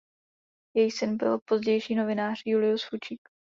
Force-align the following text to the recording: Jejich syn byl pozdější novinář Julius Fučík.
Jejich 0.75 0.93
syn 0.93 1.17
byl 1.17 1.39
pozdější 1.45 1.95
novinář 1.95 2.41
Julius 2.45 2.83
Fučík. 2.83 3.29